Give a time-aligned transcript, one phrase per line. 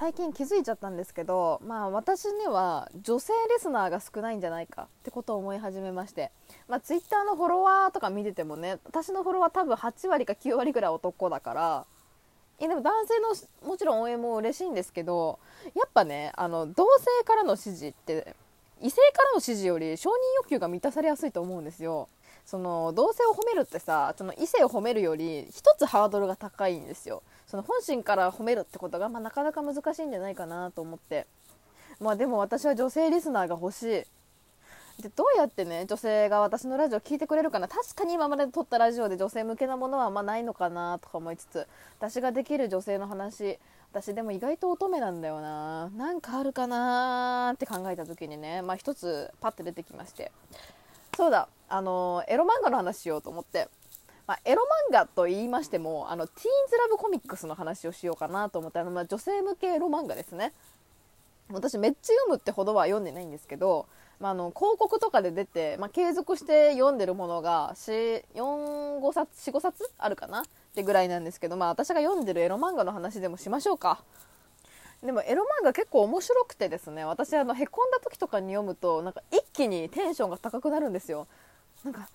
[0.00, 6.30] 最近気づいちゃったんですけど、まあ、私には女性リスナーが少ないんじゃないかってことを思い始めまして、
[6.68, 11.86] まあ、Twitter のフォロワーとか見ててもね私のフォロワー多分8割か9割ぐらい男だから
[12.60, 13.20] えでも男性
[13.62, 15.38] のもちろん応援も嬉しいんですけど
[15.74, 18.34] やっぱねあの同性からの支持って
[18.80, 22.08] 異性からの支持より承認欲求が満たされやすいと思うんですよ。
[22.46, 27.22] その同性を褒めるってさその異性を褒めるより一つハードルが高いんですよ。
[27.46, 31.26] その本心から褒めるってことが、まあ、なかなか難しいんじゃないかなと思って。
[32.00, 33.86] まあでも私は女性リスナーが欲しい。
[35.02, 37.68] でどうやってね女性が私のラジオ聞いてくれるかな。
[37.68, 41.66] 確かに今まで撮ったラジオで女性向けなものはあんまないのかなとか思いつつ
[41.98, 43.58] 私ができる女性の話
[43.92, 45.90] 私でも意外と乙女なんだよな。
[45.96, 50.30] なんかあるかなって考えた時にねまあ一つパッて出てきまして。
[51.16, 53.68] そうだあのエロ漫画の話しようと思って。
[54.26, 60.52] まあ、エロ漫画と言いましてもあのティーンズラブコミックスの話をしようかなと思ってあの、まあ、女性向けエロ漫画ですね。
[61.50, 63.86] 私めっちゃ読むってほどは読んでないんですけど、
[64.20, 70.42] まあ、あの広告とかで出て、まあ、継続して読んでるものが45冊45冊あるかな？
[70.42, 74.02] ってぐらいなんですけど、まあ、私が読んでるエロ漫画の話でもしましょうか。
[75.02, 81.26] でもエロ漫画結構面白くてですね私あのへこんだ時とかに読むとなんか一気にテンションが高くなるんですよ。
[81.82, 82.10] なんか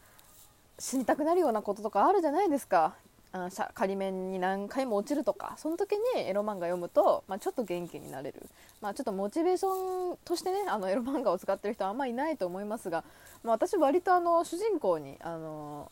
[0.78, 2.94] 死にたくなるようなこととかあるじゃないですか。
[3.36, 8.42] あ仮面に何回も落ちるとかその時にエロ漫画読むと、まあ、ちょっと元気になれる、
[8.82, 13.04] まあ、ちょっとモチベーションとしてねあのエロ漫画を使ってる人はあんまりいないと思いますが、
[13.44, 15.92] まあ、私割とあの主人公にあの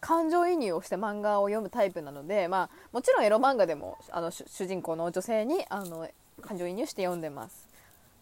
[0.00, 6.08] 感情移入をして漫画を読むタイプなので、まあ、もちろんエロ漫画でもあの主人公の女性にあの
[6.40, 7.68] 感情移入して読んでます。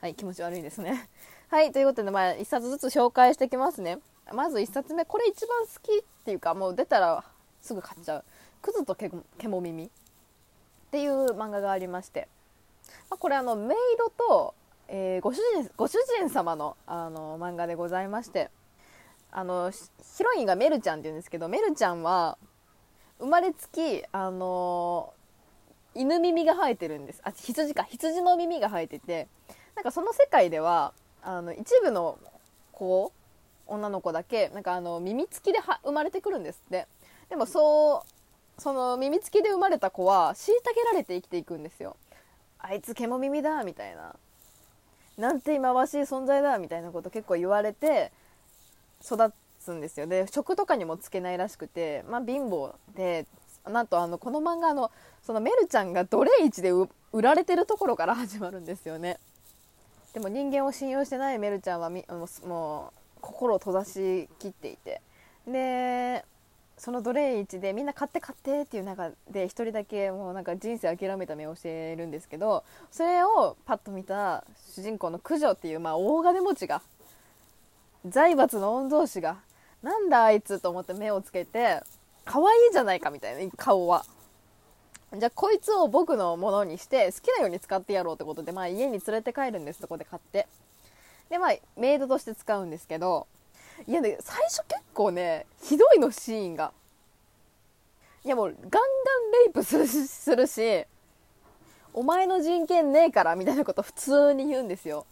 [0.00, 1.08] はい、気持ち悪いですね。
[1.48, 3.98] はい、ということで、まあ、1冊ずつ紹介していきますね。
[4.32, 7.25] まず1冊目これ一番好きっていうかもう出たら
[7.61, 8.25] すぐ買っちゃう
[8.62, 9.11] 「クズとケ
[9.48, 9.91] モ耳」っ
[10.91, 12.28] ていう漫画がありまして、
[13.08, 14.55] まあ、これあのメイドと、
[14.89, 18.50] えー、ご主人ご主人様のあの漫画でございまして。
[19.33, 22.37] あのヒロインがメルちゃんっていうんですけどメルちゃんは
[23.19, 25.15] 生まれつきあの
[25.94, 27.20] 犬耳が生えてるんです。
[27.25, 27.82] あ羊か。
[27.82, 29.28] 羊の耳が生えてて。
[29.75, 32.19] なんかその世界ではあの一部の
[32.72, 33.12] 子
[33.66, 36.87] 女の子だけなんかあの耳付きで生まれてくるんですって。
[37.30, 38.04] でもそ
[38.58, 41.96] うその耳付きで生まれた子は虐げられて生きていくんですよ。
[42.58, 44.14] あいつ獣耳だみたいな。
[45.16, 48.10] なんて忌まわしい存在だみたいなこと結構言われて
[49.04, 50.06] 育つんですよ。
[50.06, 53.26] で食とかにもつけないらしくてまあ貧乏で
[53.66, 54.90] なんとあのこの漫画の
[55.22, 56.88] そのメルちゃんが奴隷市で売
[57.22, 59.19] られてるところから始まるんですよね。
[60.12, 65.00] でも人間を信用してないメルちゃんはみもう心を閉ざしきっていて。
[65.46, 66.24] で
[66.80, 76.80] その奴隷市でみんな買って買ってっていう中で1人だけもうなんか人生諦めた目をしてるんですけどそれをパッと見た主人公の九条っていう、まあ、大金持ちが
[78.06, 79.36] 財閥の御曹司が
[79.82, 81.82] なんだあいつと思って目をつけて
[82.24, 84.04] 可愛いじゃないかみたいな顔は。
[85.19, 90.46] じゃあこいつを僕のものにして好きなように使ってやろうってことで、まあ、家に連れて帰るんですそこで買って。
[91.28, 93.26] でまあメイドとして使うんですけど
[93.86, 96.72] いやね最初結構ねひどいのシーンが。
[98.24, 98.72] いやもうガンガン
[99.46, 100.84] レイプするするし
[101.94, 105.06] お前の人権ねえからみたいなこと普通に言うんですよ。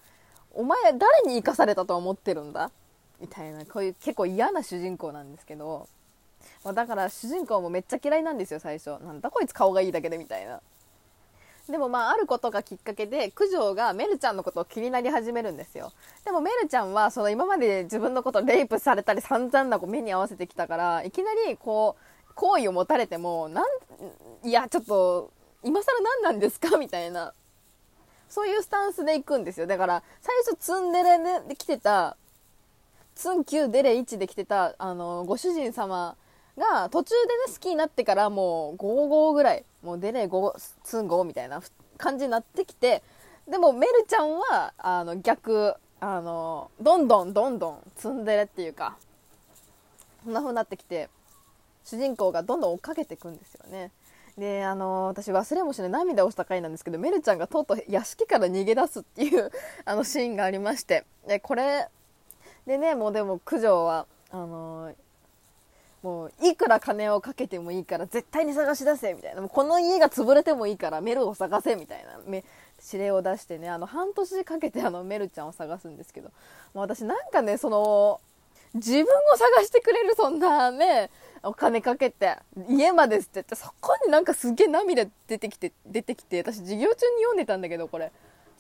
[0.53, 2.71] お前誰に生かされたと思ってるんだ？
[3.21, 5.89] みたいなこういう結構嫌な主人公なんですけど、
[6.63, 8.91] まあ、だから主人公もめっちゃ嫌いなんですよ最初。
[9.03, 10.61] なんだこいつ顔がいいだけでみたいな。
[11.71, 15.93] でもまああることがきっかけで九条がメルちゃんのことを気になり始めるんですよ。
[16.25, 21.97] でもメルちゃんはその今まで自分のことレイプされたり散々なこう目に合わせてきたからいきなりこ
[22.31, 23.65] う好意を持たれてもなん
[24.47, 25.31] いやちょっと
[25.63, 26.77] 今更何なんですか？
[26.79, 27.33] みたいな。
[28.29, 29.67] そういうスタンスで行くんですよ。
[29.67, 31.19] だから最初ツンデレ
[31.49, 32.17] で来てた
[33.15, 36.15] ツン9デレ1で来てたあのご主人様
[36.59, 40.29] が途中でね好きになってからもう55ぐらいもう出ねえ
[40.85, 41.63] ツンゴみたいな
[41.97, 43.03] 感じになってきて
[43.49, 48.97] でもメルちゃんはあの逆あのどんどんどんどんツンデレっていうか
[50.25, 51.09] そんな風になってきて
[51.85, 53.91] 主人公がどんどん追っかけていくんですよね。
[54.37, 59.51] であの私忘れもしない涙をした回なんですけどメルちゃんがとうとう屋敷から逃げ出すっていう
[59.85, 61.05] あのシーンがありまして。
[61.27, 61.89] でこれ
[62.67, 64.95] でねもうでも九条はあの
[66.03, 69.41] もういくら金をかけてもいいから絶対に探し出せみたいな。
[69.41, 72.21] もうこの家が潰れてもいいからメルを探せみたいな。
[72.21, 76.29] 指令を出してねあの半年かけてあのメルちゃんを探すんですけど。
[76.75, 78.21] もう私なんかねその
[78.75, 79.07] 自分を
[79.37, 81.11] 探してくれるそんなね
[81.43, 82.37] お金かけて
[82.69, 88.13] 家まで捨ててそこになんかすげえ涙出てきて出てきて私授業中に読んでたんだけどこれ。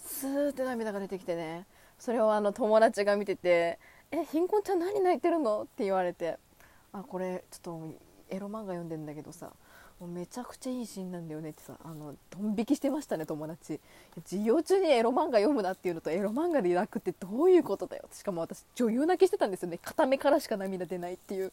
[0.04, 1.66] スーって涙が出てきてね。
[1.98, 3.78] それをあの友達が見てて
[4.10, 6.38] 「え貧困ちゃん何泣いてるの?」って言われて
[6.92, 7.94] 「あこれちょっと
[8.30, 9.52] エロ漫画読んでんだけどさ
[10.00, 13.80] もうめちゃくちゃいいシーンなんだよねってさあのドン引きしてましたね友達。
[14.24, 18.04] 授業中にエロ漫画読むなっていうのとエロ漫画で泣くってどういうことだよ。
[18.12, 19.78] しかも私女優泣きしてたんですよね。
[19.82, 21.52] 片目からしか涙出ないっていう。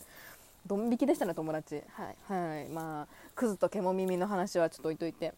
[0.67, 1.81] ドン引きでしたね友達。
[1.93, 2.67] はいはい。
[2.67, 5.33] まあクズと獣耳の話はちょっと置いといて。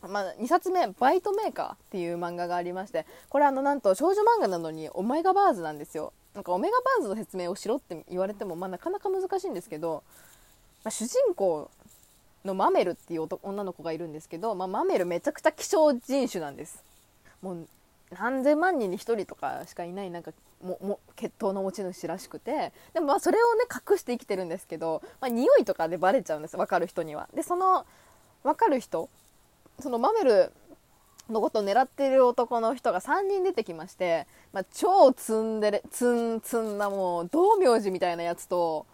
[0.00, 6.12] まあ、2冊目「バイトメーカー」っていう漫画がありましてこれあのなんと少女漫画なのにオメガバーズなんですよ。
[6.34, 10.02] なんかオメガバーズの説明をしろって言われても、まあ、なかなか難しいんですけど、
[10.84, 11.70] まあ、主人公
[12.44, 16.82] のマメルっていう女の子がいるんですけど、まあ、マメルめちゃくちゃ希少人種なんです。
[17.40, 17.68] もう
[18.18, 20.32] 何千万人に1人とかしかいないなんか
[20.62, 22.72] もも血統の持ち主らしくて。
[22.92, 27.28] でもまあそれをね隠して生きてるんですけど、まあ、匂いとかでバレちゃうんです分かる人には。
[27.34, 27.86] でその
[28.42, 29.08] 分かる人
[29.80, 30.52] そのマメル
[31.30, 38.86] のことを狙っている男の人が3人出てきまして、まあ、超ツンデレツンツンなもう道明寺みたいなやつと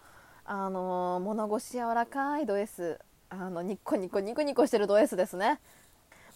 [0.44, 2.98] あのー、物腰柔らかいド S
[3.30, 5.60] あのニッコニコニコニコしてるド S ですね、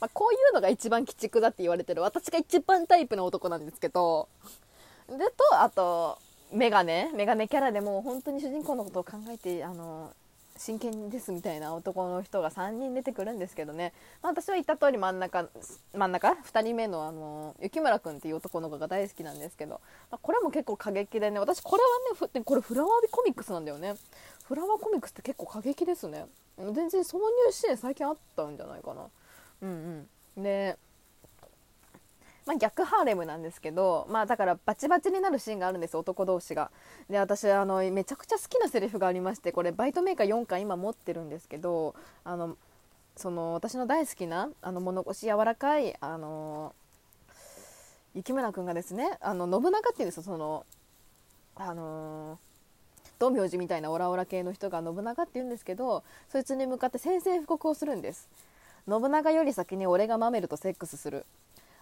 [0.01, 4.29] まあ、こういうのが一番鬼畜だって言われてる私が一番タイプの男なんですけど
[5.09, 6.19] でとあと
[6.53, 10.13] メガネメガネキャラでも本当に主人公のことを考えてあの
[10.57, 13.93] 真剣ですみたいな男の人が3人出てくるんですけどね、
[14.23, 15.49] まあ、私は言った通り真ん中
[15.93, 19.81] 真ん中？2人目のあの雪村君っていう男の子が大好きなんですけど、
[20.11, 21.41] まあ、これも結構過激でね。
[21.41, 21.83] 私これ
[22.23, 23.95] はねこれフラワービコミックスなんだよね。
[24.45, 26.27] フラワーコミックスって結構過激ですね。
[26.57, 27.21] 全然挿入
[27.51, 29.07] 支援最近あったんじゃないかな。
[29.63, 30.07] うん
[30.37, 30.43] うん。
[30.43, 30.79] で
[32.47, 36.71] まあ、逆ハーレムなんですけど、まあ、だからバチバチになるシーンがあるんです男同士が。
[37.09, 41.95] で私あのめちゃくちゃ好きなセリフがありましてこれバイトメーカー4巻今持ってるんですけど
[42.25, 42.57] あの
[43.17, 46.75] その私の大好きなあの物腰柔らかいあの
[48.15, 50.67] 雪村君がですねあの信長っていうんですよその
[51.57, 52.39] あの
[53.19, 58.29] 道明寺みたいなオラオラ系の人が信長って言うんですけどそいつに向かって宣戦布告をするんです。
[58.87, 61.25] 信長より先に俺がマメルとセックスする。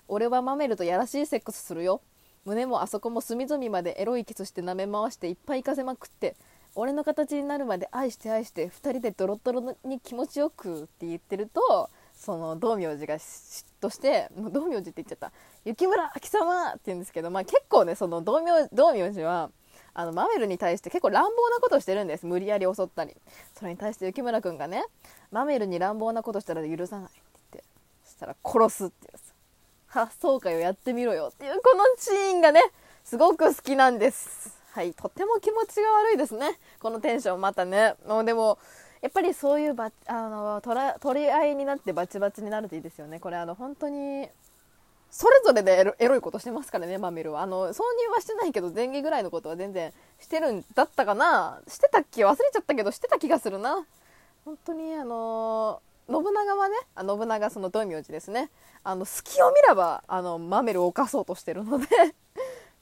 [0.08, 2.00] 俺はマメルとやらしいセックスするよ。
[2.44, 6.34] 胸もあそこも隅々までエロいキスして舐め回していっぱい行かせまくって
[6.74, 15.32] 俺の形になるまで愛して愛して2人でドロドロに気持ちよくって言ってるとその道明寺が嫉妬してもう道明寺って言っちゃった。
[15.64, 19.50] 雪村秋様って言うんですけど、まあ、結構ねその道明道明寺は
[19.94, 22.26] あのマメルに対して結構乱暴なことをしてるんです。
[22.26, 23.14] 無理やり襲ったり。
[23.54, 24.84] それに対して雪村君がね
[25.30, 27.20] マメルに乱暴なことしたら許さないって
[27.52, 27.64] 言って
[28.04, 29.31] そしたら殺すっていうんです
[29.92, 32.62] 発想会をやってみろよっていうこのシーンがね
[33.04, 34.58] すごく好きなんです。
[34.72, 36.58] はいとても気持ちが悪いですね。
[36.80, 37.94] このテンションまたね。
[38.08, 38.58] もうでも
[39.02, 40.62] やっぱりそういうばあの
[41.00, 43.20] 取り合いになってバチバチになるといいですよね。
[43.20, 44.28] これあの本当に
[45.10, 47.42] それぞれでエロエロいことしてますからねマメルは。
[47.42, 51.60] あの挿入はしてないけど前儀ぐらいのことは全然してるんだったかな。
[51.68, 52.24] してたっけ？
[52.24, 53.84] 忘れちゃったけどしてた気がするな。
[54.46, 58.50] 本当にあの信長はねあ信長その道明寺ですね。
[58.84, 61.86] あの隙を見ればあのマメルを犯そうとしてるので。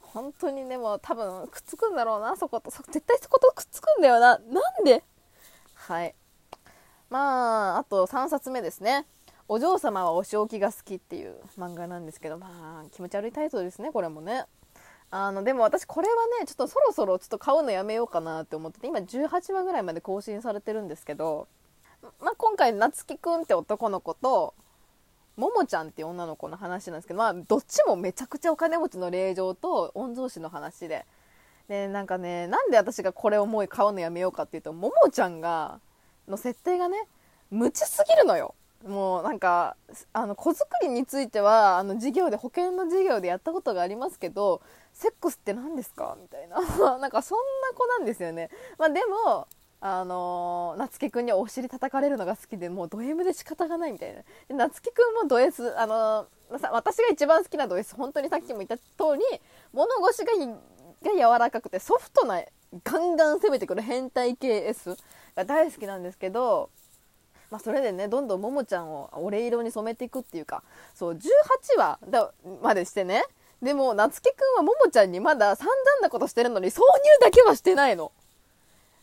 [0.00, 2.36] 本当にねも多分くっつくんだろうな。
[2.36, 4.38] そこと絶対そことくっつくんだよな。
[4.38, 5.04] なんで？
[5.74, 6.14] はい。
[7.08, 9.06] まああと3冊目ですね。
[9.52, 14.46] お嬢様はお仕置きが好きっていう漫画なんですけど、まあ、気持ち悪いタイトルですね、これもね。
[15.10, 21.48] あの、でも私これはね、ちょっとそろそろちょっと買うのやめようかなって思ってて、今18話ぐらいまで更新されてるんですけど、
[22.20, 24.54] まあ、今回、夏樹くんって男の子と、
[25.36, 31.06] ももちゃんって女の子の話なんですけど、まあ、どっちもめちゃくちゃお金持ちの令嬢と御曹司の話で。
[31.68, 35.80] で、なんかね、なんで私がこれを思い買うのやめようかっていうと、ももちゃんが、
[36.28, 37.06] の設定がね、
[37.50, 38.54] 無知すぎるのよ。
[38.86, 39.76] もうなんか
[40.14, 44.62] あの子作りについてはあの授業で保険の授業でやったことがありますけど
[44.94, 46.16] セックスって何ですか？
[46.18, 46.56] みたいな
[46.96, 49.46] なんかそんな子なんですよね、まあ、でも
[49.82, 54.20] あの夏樹くんにお尻叩かれるのが好きでもうド M で仕方がないみたいな。
[54.48, 58.82] で夏樹くんもド S あの、私が一番好きなド S 本当にさっきも言った通
[59.16, 59.40] り
[59.72, 60.32] 物腰が
[61.02, 62.42] が柔らかくてソフトな
[62.84, 64.96] ガンガン攻めてくる変態系 S
[65.34, 66.70] が大好きなんですけど
[67.50, 70.62] まあ、それでねどんどんももちゃんをオレ色に染めていくっていうか。
[70.94, 71.20] そう18
[71.78, 72.32] 話だ
[72.62, 73.24] までしてね。
[73.60, 76.84] でも夏樹くんはももちゃんにまだ散々なことしてるのに挿入
[77.20, 78.12] だけはしてないの。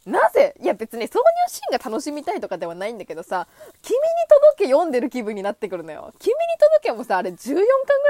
[0.08, 0.56] なぜ？
[0.62, 3.48] いや別に挿入シーンが楽しみたいとかではないんだけどさ、
[3.82, 4.04] 君に
[4.56, 6.14] 届け読んでる気分になってくるのよ。
[6.18, 7.64] 君に届けもさ、あれ14巻ぐ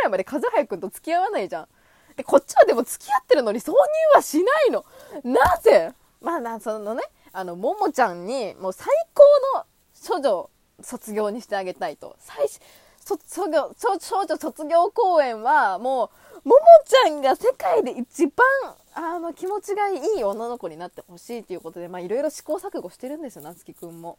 [0.03, 1.67] らいまで風早くんと付き合わないじゃん。
[2.15, 3.75] でこっちはでも付き合ってるのに挿入
[4.15, 4.85] はしないの
[5.23, 5.91] なぜ？
[6.21, 9.23] まあなそのねあのももちゃんにもう最高
[9.59, 9.65] の
[10.07, 10.49] 処女
[10.81, 12.59] 卒業にしてあげたいと最初
[12.99, 16.09] 卒業少女卒業公演はもう
[16.47, 18.45] ももちゃんが世界で一番
[18.93, 24.17] あの気持ちがいい女の子になってほしいということでいろいろ試行錯誤してるんですよ夏樹くんも。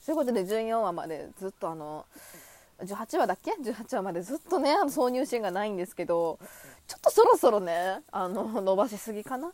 [0.00, 2.06] そういうことで14話までずっとあの
[2.82, 6.38] 18話だっけ？18話までずっとねあの挿入シーンがないんですけど
[6.88, 9.52] ちょっとそろそろねあの伸ばしすぎかな？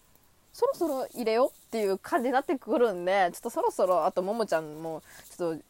[0.53, 5.03] そろそろ入れようっていう感じになってくるんでちょっとそろそろあとももちゃんも
[5.37, 5.63] ちょっと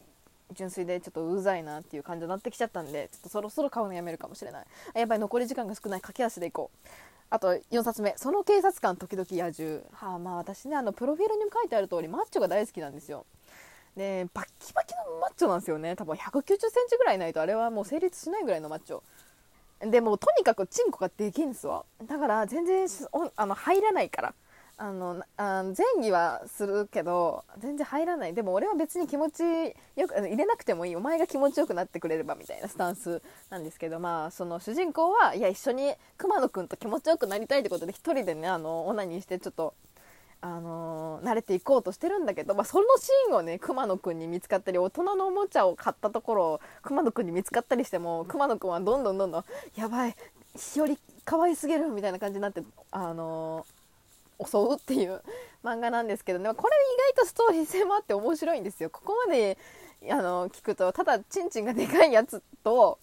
[0.53, 4.65] 純粋でちょっとうざいなっていう感じになってきちゃったんでちょっとそろそろ買うのやめるかもしれない。
[4.95, 6.01] やっぱり残り時間が少ない。
[6.01, 6.89] 駆け足でいこう。
[7.29, 13.25] あと4冊目その警察官時々野獣はあまあ私ねあのプロフィールにも書いてある通りマッチョが大好きなんですよ。
[13.95, 16.57] でバッキバキのマッチョなんですよね多分1 9 0セン
[16.89, 19.01] チぐらいないとあれはもう成立しないぐらいのマッチョ。
[19.89, 21.85] でもとにかくチンコができんすわ。
[22.05, 22.87] だから全然
[23.35, 24.33] あの入らないから。
[24.77, 28.33] あのあ前儀はするけど全然入らない。
[28.33, 29.43] でも俺は別に気持ち
[29.95, 30.95] よく入れなくてもいい。
[30.95, 39.73] お前が気持ちよくなってくれればみたいなスタンスなんですけどまあその主人公はいや一緒に熊野くんと気持ちよくなりたいってことで1人でねあのオナニーしてちょっと
[40.43, 50.15] あのー、慣れていこうとしてるんだけど、まあ、そのシーンをね熊野くんに見つかったり大人のおもちゃを買ったところを熊野くんに見つかったりしても熊野くんはどんどんどんどんやばい
[50.55, 50.87] 日和
[51.23, 53.80] 可愛すぎるみたいな感じになってあのー、
[54.45, 55.21] 襲うっていう
[55.63, 56.53] 漫画なんですけどね。
[56.53, 56.75] これ
[57.11, 58.89] 意外とストーリー性もあって面白いんですよ。
[58.89, 59.57] ここまで
[60.09, 62.99] あの聞くとただチンチンがでかいやつと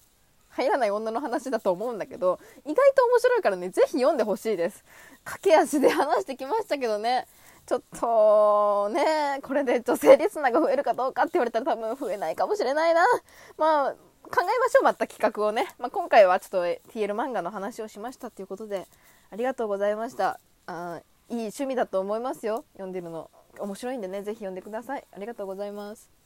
[0.49, 4.85] 入らない女の話だと思うんだけど意外と面白いからね是非読んでほしいです。
[5.25, 7.27] 駆け足で話してきましたけどね。
[7.67, 13.05] ちょっとねこれで女性リスナーが増えるかどうかって言われたら多分増えないかもしれないな。
[13.59, 13.95] まあ
[14.29, 18.87] 考えましょうまた企画をね、まあ、今回はちょっと TL 漫画の話をしましたっていうことで
[19.31, 20.41] ありがとうございました。
[20.67, 22.65] あいい趣味だと思いますよ。
[22.73, 23.31] 読んでるの。
[23.61, 25.05] 面白いんでね是非読んでください。
[25.13, 26.18] ありがとうございます。